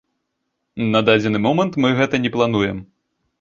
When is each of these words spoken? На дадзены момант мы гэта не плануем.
На 0.95 1.01
дадзены 1.09 1.41
момант 1.47 1.77
мы 1.85 1.93
гэта 2.01 2.15
не 2.25 2.33
плануем. 2.39 2.81